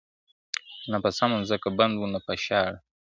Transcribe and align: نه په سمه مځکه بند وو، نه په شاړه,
نه 0.91 0.97
په 1.03 1.09
سمه 1.17 1.35
مځکه 1.41 1.69
بند 1.79 1.93
وو، 1.97 2.07
نه 2.13 2.19
په 2.25 2.33
شاړه, 2.43 2.75